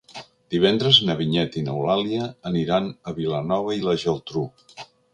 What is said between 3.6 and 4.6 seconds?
i la Geltrú.